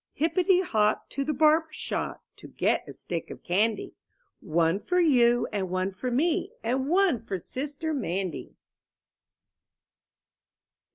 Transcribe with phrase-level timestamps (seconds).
[0.19, 3.93] TTIPPETY hop to the barber shop, "■*■ To get a stick of candy.
[4.39, 6.53] One for you and one for me.
[6.63, 8.55] And one for Sister Mandy.